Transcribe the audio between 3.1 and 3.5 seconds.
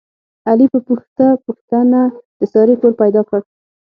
کړ.